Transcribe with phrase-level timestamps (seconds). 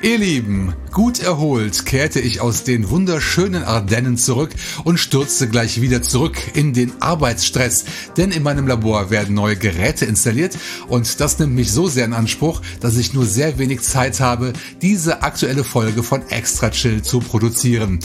[0.00, 4.50] Ihr Lieben, gut erholt kehrte ich aus den wunderschönen Ardennen zurück
[4.84, 7.84] und stürzte gleich wieder zurück in den Arbeitsstress,
[8.16, 10.56] denn in meinem Labor werden neue Geräte installiert
[10.86, 14.52] und das nimmt mich so sehr in Anspruch, dass ich nur sehr wenig Zeit habe,
[14.82, 17.98] diese aktuelle Folge von Extra Chill zu produzieren.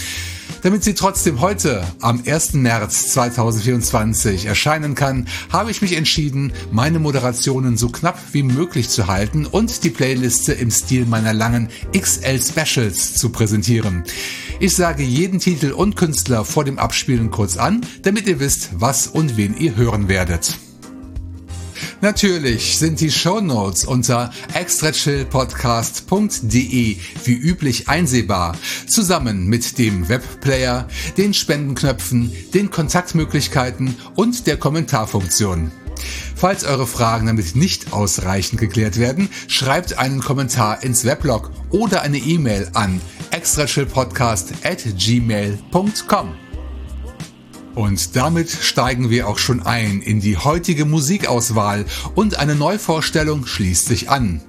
[0.64, 2.54] Damit sie trotzdem heute am 1.
[2.54, 9.08] März 2024 erscheinen kann, habe ich mich entschieden, meine Moderationen so knapp wie möglich zu
[9.08, 14.04] halten und die Playliste im Stil meiner langen XL Specials zu präsentieren.
[14.60, 19.08] Ich sage jeden Titel und Künstler vor dem Abspielen kurz an, damit ihr wisst, was
[19.08, 20.56] und wen ihr hören werdet.
[22.02, 28.58] Natürlich sind die Shownotes unter extrachillpodcast.de wie üblich einsehbar,
[28.88, 35.72] zusammen mit dem Webplayer, den Spendenknöpfen, den Kontaktmöglichkeiten und der Kommentarfunktion.
[36.44, 42.18] Falls eure Fragen damit nicht ausreichend geklärt werden, schreibt einen Kommentar ins Weblog oder eine
[42.18, 43.00] E-Mail an
[43.32, 46.43] extrachillpodcast at gmail.com.
[47.76, 51.86] Und damit steigen wir auch schon ein in die heutige Musikauswahl
[52.16, 54.42] und eine Neuvorstellung schließt sich an.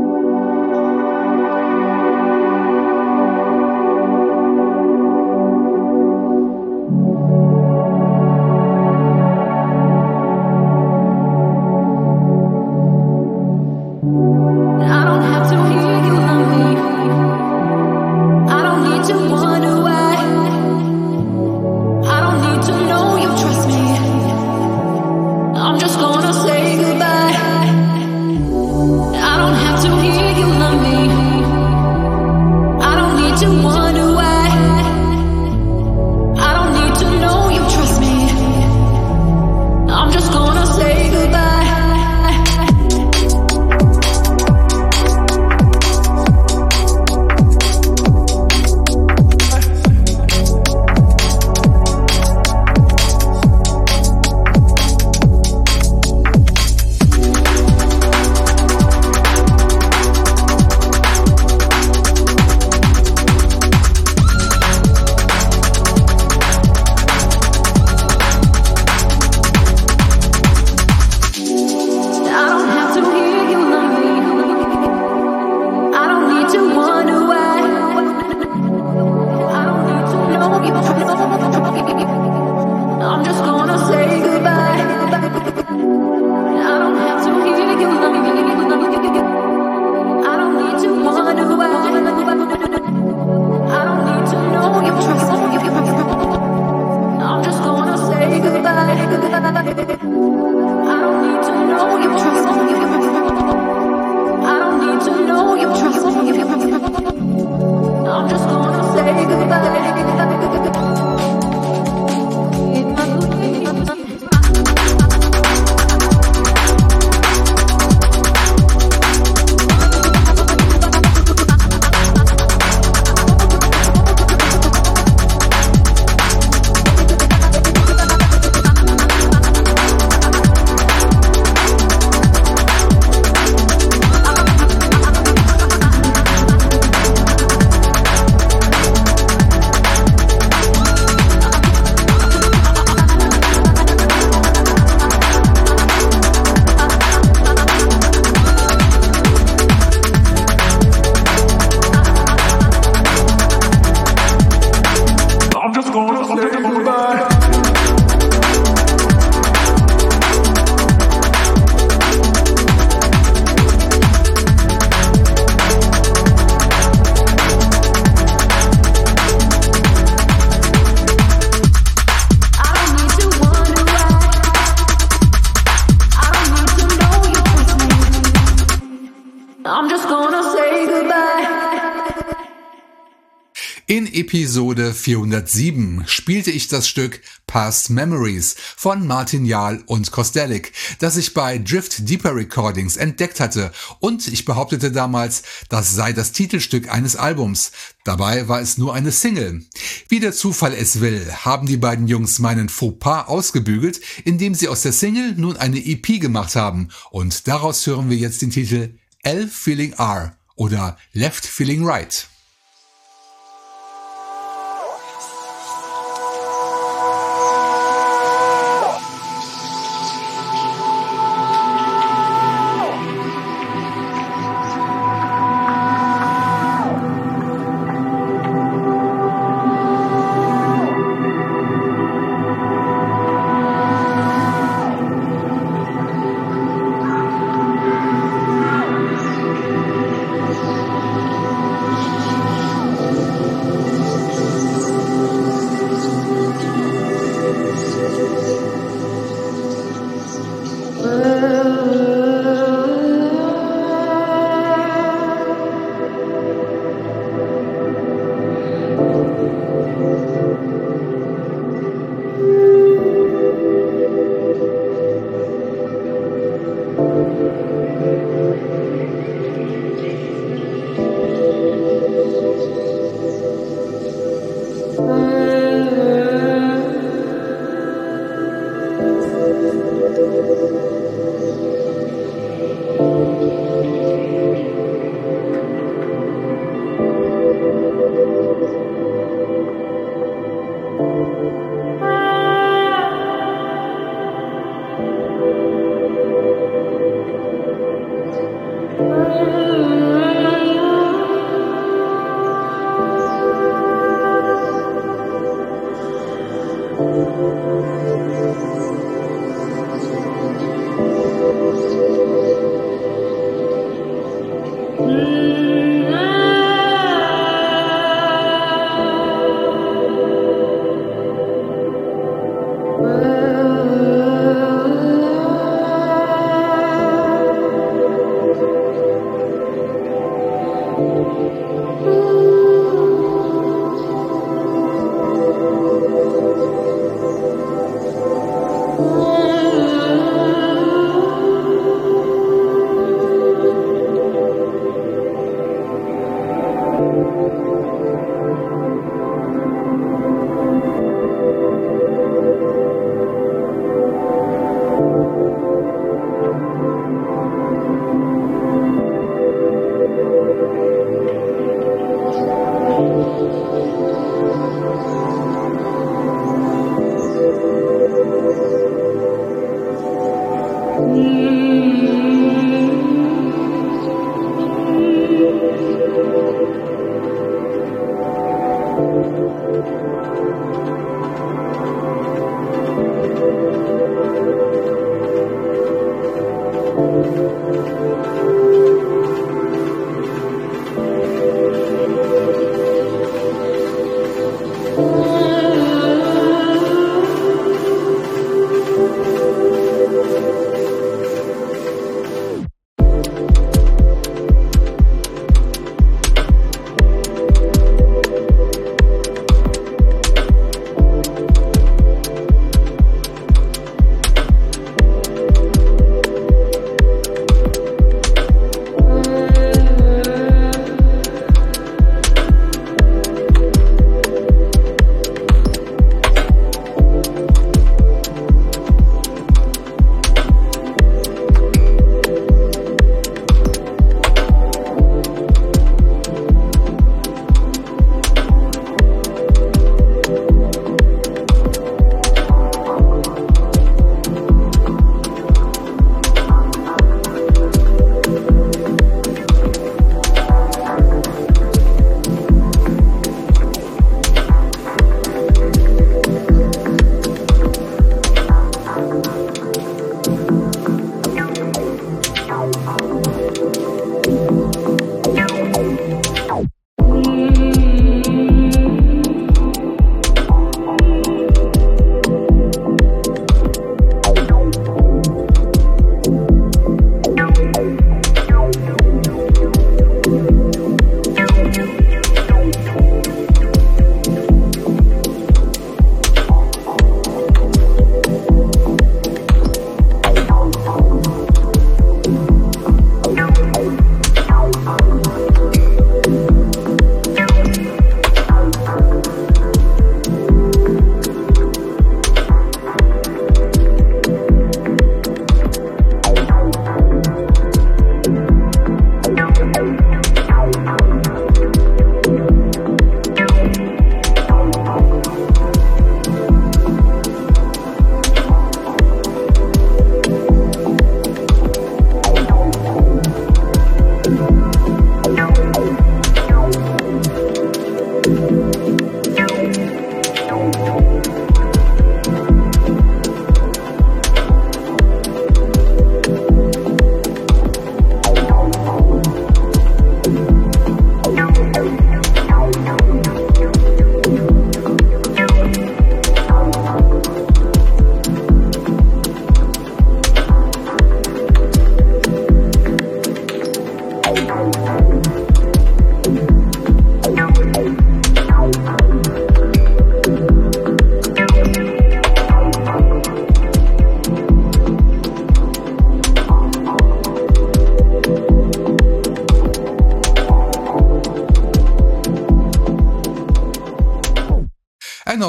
[184.97, 191.57] 407 spielte ich das Stück Past Memories von Martin Jahl und Kostelic, das ich bei
[191.57, 197.71] Drift Deeper Recordings entdeckt hatte und ich behauptete damals, das sei das Titelstück eines Albums.
[198.03, 199.63] Dabei war es nur eine Single.
[200.09, 204.81] Wie der Zufall es will, haben die beiden Jungs meinen Fauxpas ausgebügelt, indem sie aus
[204.81, 209.47] der Single nun eine EP gemacht haben und daraus hören wir jetzt den Titel L
[209.47, 212.27] Feeling R oder Left Feeling Right.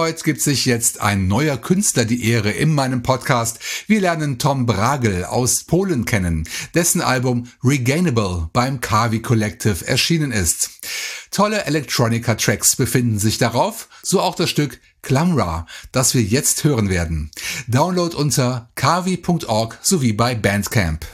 [0.09, 3.59] Erneut gibt sich jetzt ein neuer Künstler die Ehre in meinem Podcast.
[3.89, 10.71] Wir lernen Tom Bragel aus Polen kennen, dessen Album Regainable beim Kavi Collective erschienen ist.
[11.31, 17.31] Tolle Electronica-Tracks befinden sich darauf, so auch das Stück Clamra, das wir jetzt hören werden.
[17.67, 21.05] Download unter kavi.org sowie bei Bandcamp.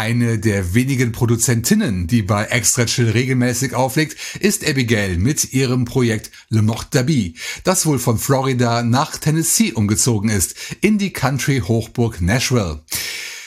[0.00, 6.30] Eine der wenigen Produzentinnen, die bei Extra Chill regelmäßig auflegt, ist Abigail mit ihrem Projekt
[6.48, 12.80] Le Mort d'Abi, das wohl von Florida nach Tennessee umgezogen ist, in die Country-Hochburg Nashville.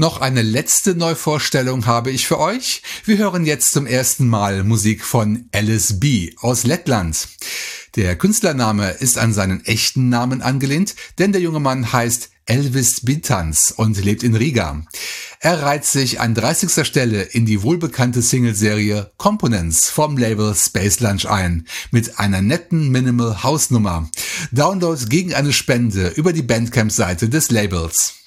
[0.00, 2.80] Noch eine letzte Neuvorstellung habe ich für euch.
[3.04, 6.32] Wir hören jetzt zum ersten Mal Musik von Alice B.
[6.40, 7.28] aus Lettland.
[7.96, 13.72] Der Künstlername ist an seinen echten Namen angelehnt, denn der junge Mann heißt Elvis Bitans
[13.72, 14.86] und lebt in Riga.
[15.38, 16.86] Er reiht sich an 30.
[16.86, 23.42] Stelle in die wohlbekannte Singleserie Components vom Label Space Lunch ein, mit einer netten Minimal
[23.42, 24.08] House Nummer.
[24.50, 28.19] Download gegen eine Spende über die Bandcamp-Seite des Labels.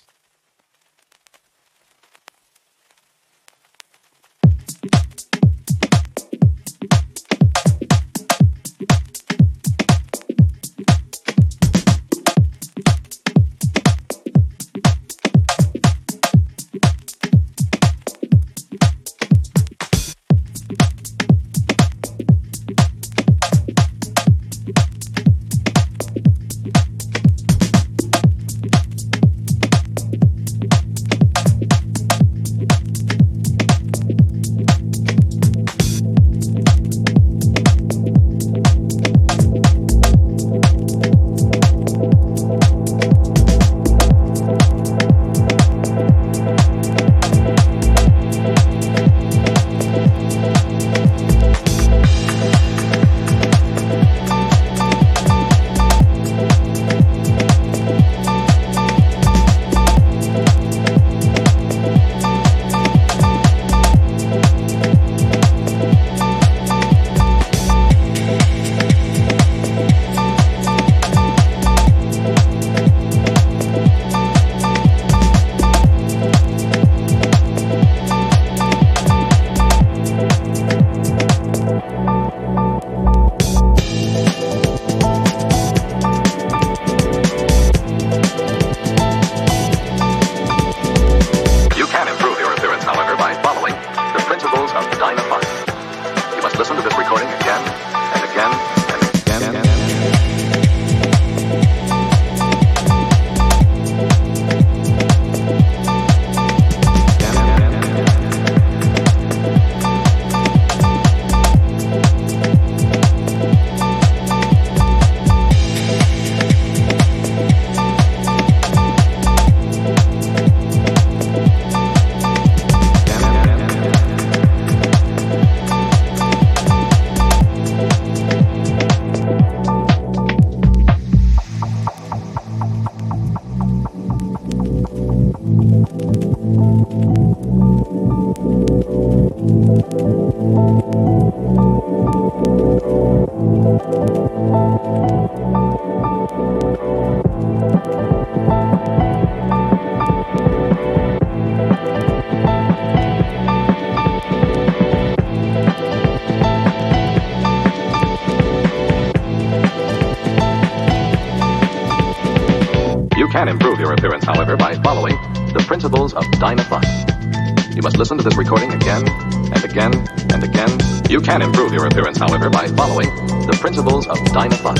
[168.04, 169.94] Listen to this recording again and again
[170.34, 170.70] and again.
[171.10, 173.08] You can improve your appearance, however, by following
[173.48, 174.76] the principles of Dynafun.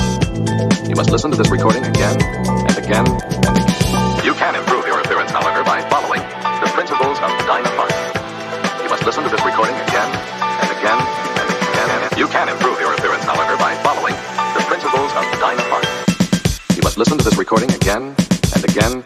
[0.90, 4.26] You must listen to this recording again and again and again.
[4.26, 8.84] You can improve your appearance, however, by following the principles of Dynafun.
[8.84, 10.10] You must listen to this recording again
[10.60, 12.20] and again and again.
[12.20, 14.16] You can improve your appearance, however, by following
[14.56, 15.84] the principles of Dynafun.
[16.76, 18.16] You must listen to this recording again
[18.56, 19.03] and again.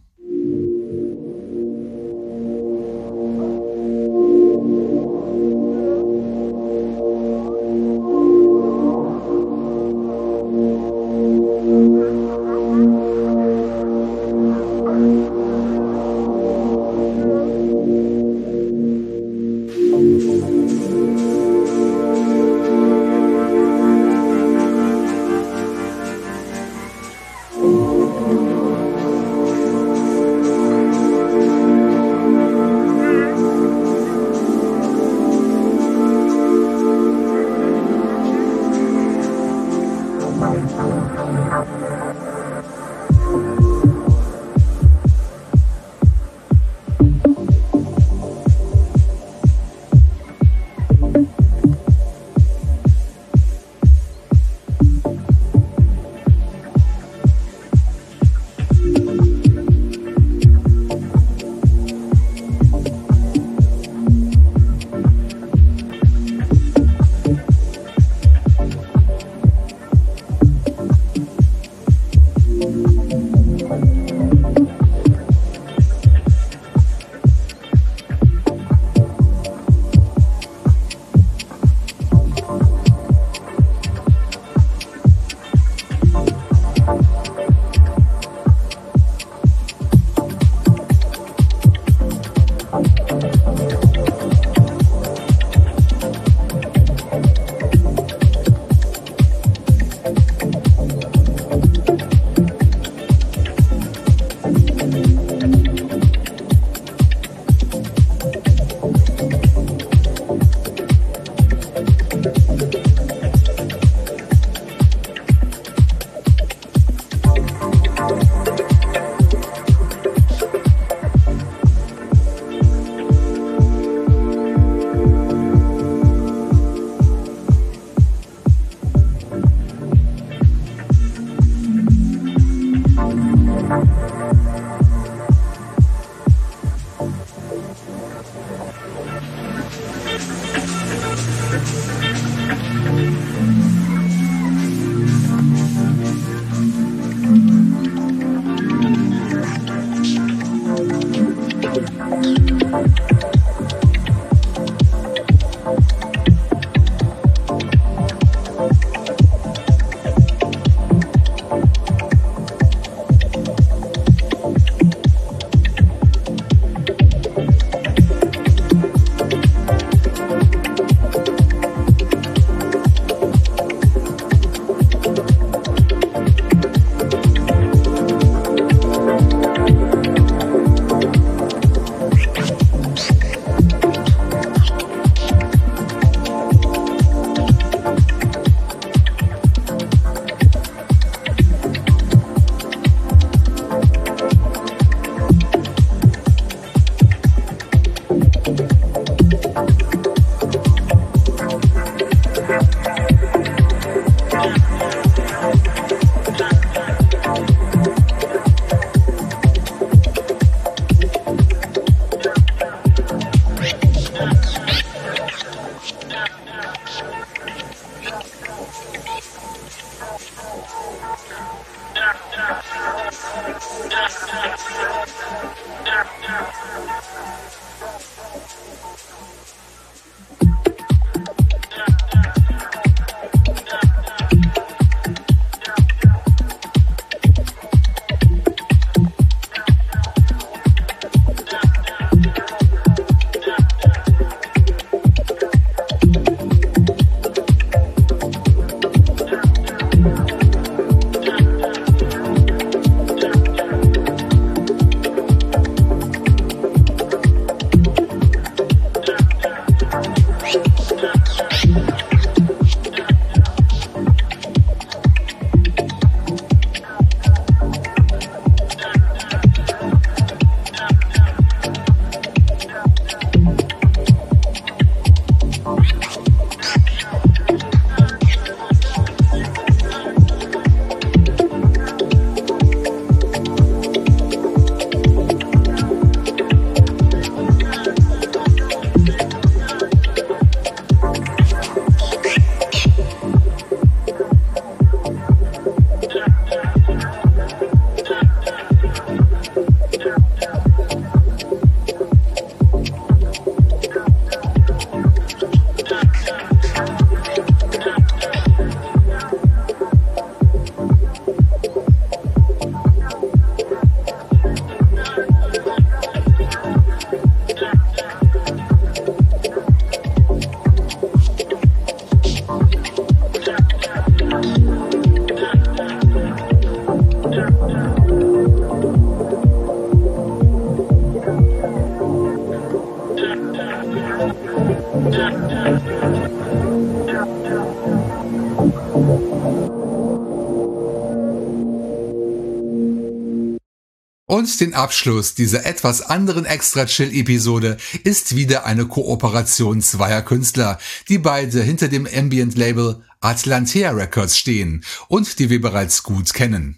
[344.77, 350.77] Abschluss dieser etwas anderen Extra-Chill-Episode ist wieder eine Kooperation zweier Künstler,
[351.09, 356.77] die beide hinter dem Ambient-Label Atlantea Records stehen und die wir bereits gut kennen.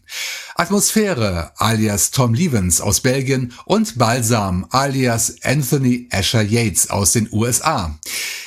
[0.55, 7.99] Atmosphäre alias Tom Levens aus Belgien und Balsam alias Anthony Asher Yates aus den USA.